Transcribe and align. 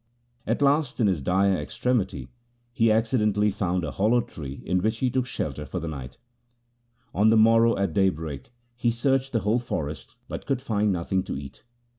At 0.47 0.63
last 0.63 0.99
in 0.99 1.05
his 1.05 1.21
dire 1.21 1.55
extremity 1.55 2.29
he 2.73 2.91
accidentally 2.91 3.51
found 3.51 3.83
a 3.83 3.91
hollow 3.91 4.21
tree 4.21 4.63
in 4.65 4.81
which 4.81 4.97
he 4.97 5.11
took 5.11 5.27
shelter 5.27 5.63
for 5.63 5.79
the 5.79 5.87
night. 5.87 6.17
On 7.13 7.29
the 7.29 7.37
morrow 7.37 7.77
at 7.77 7.93
daybreak 7.93 8.51
he 8.75 8.89
searched 8.89 9.31
the 9.31 9.41
whole 9.41 9.59
94 9.59 9.59
THE 9.59 9.65
SIKH 9.67 9.85
RELIGION 9.85 10.05
forest, 10.07 10.17
but 10.27 10.45
could 10.47 10.59
find 10.63 10.91
nothing 10.91 11.21
to 11.25 11.37
eat. 11.37 11.63